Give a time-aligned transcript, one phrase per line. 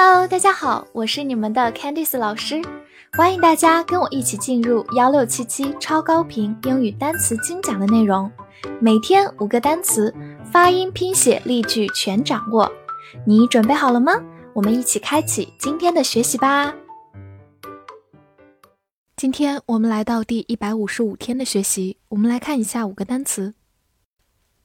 [0.00, 2.62] Hello，大家好，我是你们的 Candice 老师，
[3.14, 8.30] 欢迎大家跟我一起进入幺六七七超高频英语单词精讲的内容，
[8.80, 10.14] 每天五个单词，
[10.52, 12.70] 发音、拼写、例句全掌握，
[13.26, 14.12] 你准备好了吗？
[14.54, 16.72] 我们一起开启今天的学习吧。
[19.16, 23.52] 今天我们来到第一百五十五天的学习，我们来看一下五个单词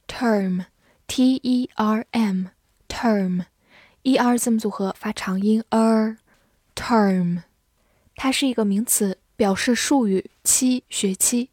[0.08, 3.46] ：term，t e r m，term。
[4.04, 7.44] E r 字母组合发长音 er，term，
[8.18, 11.50] 它是一个名词，表示术语期、学期。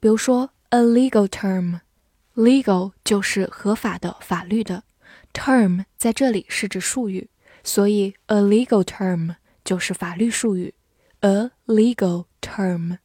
[0.00, 4.84] 比如说 a legal term，legal 就是合法的、法律的
[5.34, 7.28] ，term 在这里是指术语，
[7.62, 10.72] 所以 a legal term 就是法律术语
[11.20, 12.96] ，a legal term。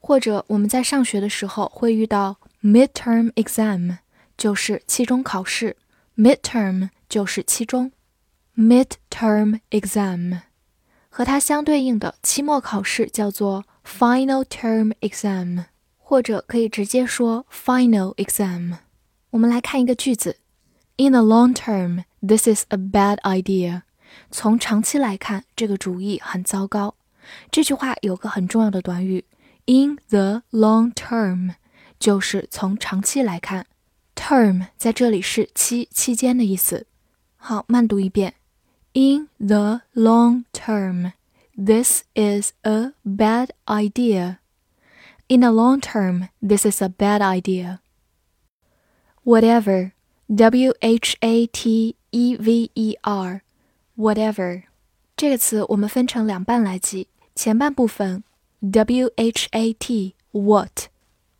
[0.00, 3.98] 或者我们在上学的时候会遇到 midterm exam，
[4.36, 5.76] 就是期中考试
[6.16, 7.92] ，midterm 就是期中。
[8.60, 10.42] Midterm exam
[11.08, 15.64] 和它相对应的期末考试叫做 Final term exam，
[15.96, 18.74] 或者可以直接说 Final exam。
[19.30, 20.36] 我们来看一个句子
[20.98, 23.80] ：In the long term, this is a bad idea。
[24.30, 26.96] 从长期来看，这个主意很糟糕。
[27.50, 29.24] 这句话有个很重要的短语
[29.64, 31.54] ：in the long term，
[31.98, 33.64] 就是从长期来看。
[34.14, 36.86] Term 在这里是期、期间的意思。
[37.38, 38.34] 好，慢读一遍。
[38.93, 41.13] In the long term,
[41.57, 44.39] this is a bad idea.
[45.27, 47.79] In the long term, this is a bad idea.
[49.23, 49.91] Whatever,
[50.33, 53.41] W H A T E V E R,
[53.97, 54.63] whatever，
[55.17, 58.23] 这个词我们分成两半来记，前半部分
[58.61, 60.87] W H A T what，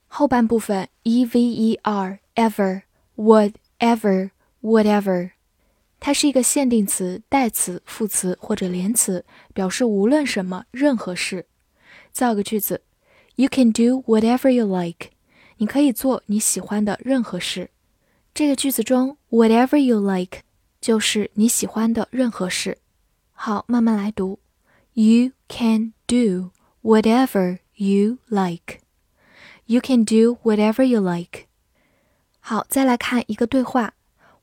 [0.08, 2.81] 后半部分 E V E R ever
[3.16, 4.31] whatever
[4.62, 5.31] whatever。
[6.01, 11.47] 它是一个限定词、代词、副词或者连词，表示无论什么、任何事。
[12.11, 12.83] 造个句子
[13.37, 15.11] ：You can do whatever you like。
[15.59, 17.71] 你可以做你喜欢的任何事。
[18.33, 20.41] 这个句子中，whatever you like
[20.81, 22.78] 就是你喜欢的任何事。
[23.32, 24.38] 好，慢慢来读
[24.94, 26.50] ：You can do
[26.82, 28.81] whatever you like。
[29.67, 31.44] You can do whatever you like。
[32.41, 33.93] 好，再来看一个对话。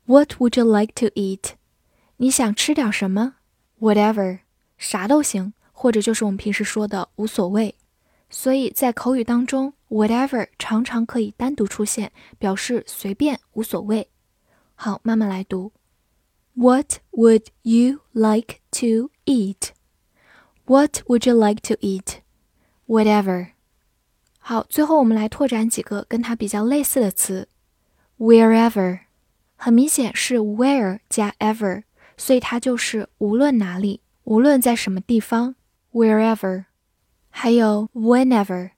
[0.07, 1.51] What would you like to eat？
[2.15, 3.35] 你想吃点什么
[3.81, 4.39] ？Whatever，
[4.77, 7.75] 啥都行，或者就是我们平时说的无所谓。
[8.29, 14.09] 所以在口语当中，whatever 常常可以单独出现，表示随便、无所谓。
[14.75, 15.73] 好，慢慢来读。
[16.53, 23.49] What would you like to eat？What would you like to eat？Whatever。
[24.39, 27.49] 好，最后我们来拓展几个跟它比较类似的词
[28.17, 29.06] ，wherever。
[29.56, 31.84] 很明显是 where 加 ever，
[32.16, 35.54] 所以它就是无论哪里，无论在什么地方，
[35.92, 36.64] wherever。
[37.30, 38.70] 还有 whenever，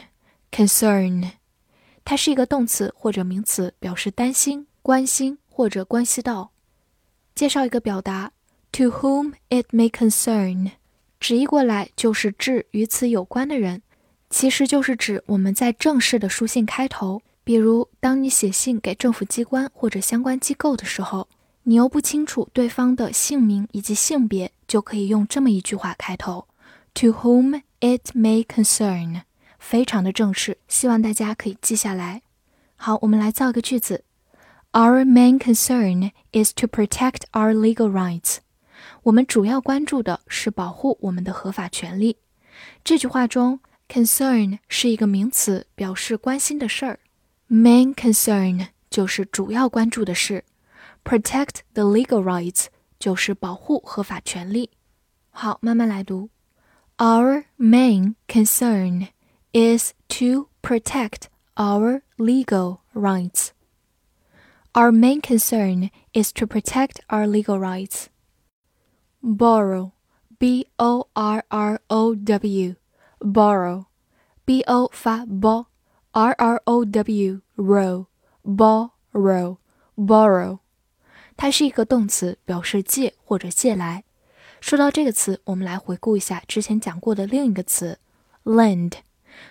[0.51, 1.33] Concern，
[2.05, 6.51] 它是一个动词或者名词，表示担心、关心或者关系到。
[7.35, 8.33] 介绍一个表达
[8.73, 10.73] ，to whom it may concern，
[11.21, 13.83] 直译过来就是指与此有关的人，
[14.31, 21.29] 其实就是指我们在正式的书信开头，比如当你写信给政府机关或者相关机构的时候，
[21.63, 26.49] 你又不清楚对方的姓名以及性别，就可以用这么一句话开头
[26.95, 29.23] ：to whom it may concern。
[29.68, 32.22] 非常的正式，希望大家可以记下来。
[32.76, 34.04] 好，我们来造个句子：
[34.72, 38.38] Our main concern is to protect our legal rights。
[39.04, 42.18] 我们主要关注的是保护我们的合法权利。
[42.84, 47.00] 这句话中，concern 是一个名词，表示关心的事儿。
[47.50, 50.44] Main concern 就是主要关注的事。
[51.04, 52.66] Protect the legal rights
[53.00, 54.72] 就是保护合法权利。
[55.32, 56.30] 好，慢慢来读：
[56.98, 59.08] Our main concern。
[59.54, 63.52] is to protect our legal rights.
[64.74, 68.08] Our main concern is to protect our legal rights.
[69.22, 69.92] Borrow,
[70.40, 72.76] B O R R O W,
[73.20, 73.86] borrow,
[74.46, 75.66] B O 发 b,
[76.12, 78.08] R R O W, row,
[78.44, 79.58] borrow,
[79.96, 80.60] borrow，
[81.38, 84.04] 它是一个动词，表示借或者借来。
[84.60, 88.00] 说到这个词，我们来回顾一下之前讲过的另一个词，
[88.44, 88.94] lend。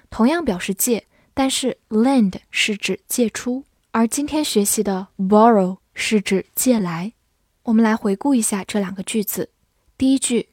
[0.09, 7.13] 同样表示借，但是 lend 是指借出，而今天学习的 borrow 是指借来。
[7.63, 9.49] 我们来回顾一下这两个句子。
[9.97, 10.49] 第一句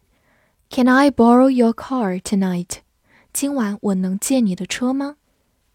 [0.70, 2.78] ，Can I borrow your car tonight？
[3.32, 5.16] 今晚我能借你的车吗？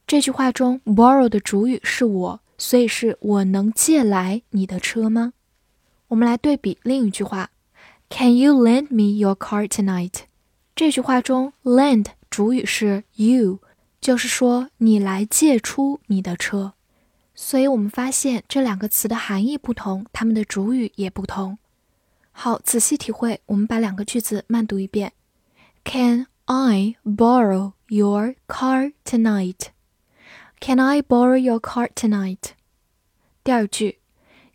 [0.05, 5.33] 这句话中，borrow 的主语是我，所以是我能借来你的车吗？
[6.07, 7.51] 我们来对比另一句话
[8.09, 10.21] ，Can you lend me your car tonight？
[10.75, 13.60] 这句话中，lend 主语是 you，
[14.00, 16.74] 就是说你来借出你的车。
[17.34, 21.58] 所以我们发现这两个词的含义不同，它们的主语也不同。
[22.30, 23.40] 好，仔细体会。
[23.46, 25.12] 我们把两个句子慢读一遍：
[25.84, 29.68] Can I borrow your car tonight?
[30.60, 32.52] Can I borrow your car tonight?
[33.42, 33.98] 第二句：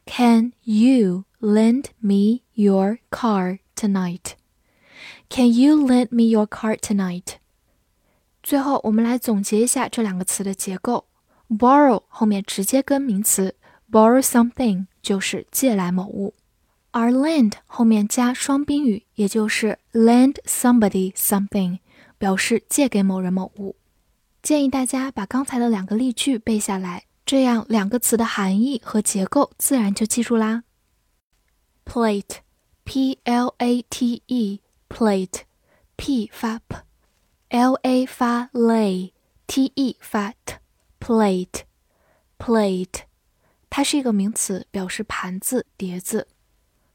[0.05, 4.31] Can you lend me your car tonight?
[5.29, 7.35] Can you lend me your car tonight?
[8.44, 11.06] 最后，我们来总结一下这两个词的结构。
[11.48, 13.56] borrow 后面直接跟名词
[13.90, 16.34] borrow something 就是借来某物，
[16.90, 21.78] 而 lend 后面加双宾语，也就是 lend somebody something，
[22.18, 23.76] 表示借给某人某物。
[24.42, 30.64] 建议大家把刚才的两个例句背下来，这样两个词的含义和结构自然就记住啦。
[31.86, 35.40] plate，p l a t e，plate，p
[36.30, 36.76] 发 p
[37.53, 43.01] p，l a 发 lay，t e 发 t。plate，plate，
[43.69, 46.27] 它是一个名词，表示盘子、碟子。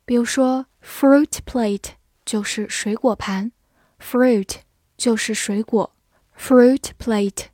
[0.05, 1.93] 比如说，fruit plate
[2.25, 3.52] 就是水果盘，
[3.99, 4.56] fruit
[4.96, 5.94] 就是水果，
[6.38, 7.46] fruit plate。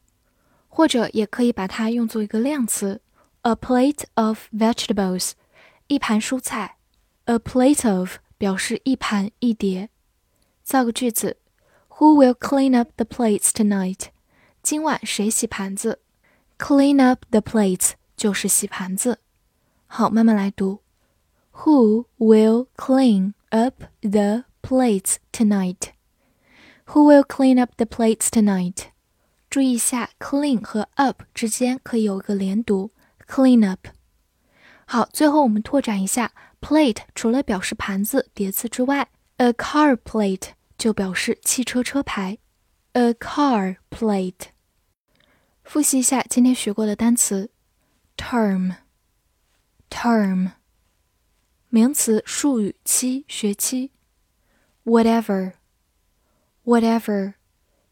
[0.69, 3.01] 或者也可以把它用作一个量词，
[3.43, 5.33] a plate of vegetables，
[5.89, 6.77] 一盘蔬菜，
[7.25, 9.91] a plate of 表示一盘一碟。
[10.63, 11.39] 造个句子
[11.99, 14.09] ，Who will clean up the plates tonight？
[14.63, 16.01] 今晚谁洗盘子？
[16.59, 19.21] Clean up the plates 就是洗盘子。
[19.87, 20.83] 好，慢慢来读。
[21.53, 25.91] Who will clean up the plates tonight?
[26.87, 28.87] Who will clean up the plates tonight?
[29.49, 32.93] 注意一下，clean 和 up 之间可以有一个连读，
[33.27, 33.89] clean up。
[34.87, 39.09] 好，最后我们拓展一下，plate 除了表示盘子、碟子之外，
[39.39, 40.51] a car plate
[40.86, 42.38] 就表示汽车车牌
[42.92, 44.50] ，a car plate。
[45.64, 47.50] 复习一下今天学过的单词
[48.16, 50.52] ：term，term，
[51.70, 53.90] 名词，术语，期，学期。
[54.84, 57.34] ；whatever，whatever，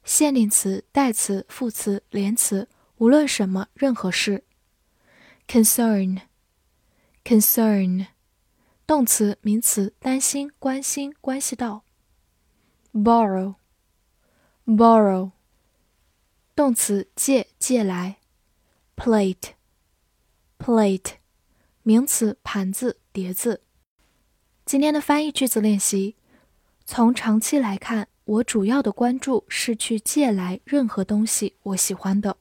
[0.05, 4.43] 限定词，代词，副词，连词，无论什么，任何事。
[5.47, 8.05] ；concern，concern，
[8.85, 11.83] 动词，名词，担心，关心，关系到。
[12.93, 15.31] ；borrow，borrow。
[16.55, 18.17] 动词借借来
[18.95, 21.13] ，plate，plate，
[21.81, 23.63] 名词盘子碟子。
[24.65, 26.15] 今天的翻译句子练习，
[26.85, 32.37] 从长期来看，我主要的关注是去借来任何东西我喜欢的。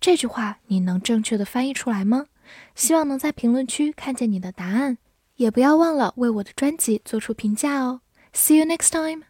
[0.00, 2.26] 这句话你能正确的翻译出来吗？
[2.74, 4.98] 希望能在评论区看见你的答案，
[5.36, 8.00] 也不要忘了为我的专辑做出评价哦。
[8.32, 9.29] See you next time.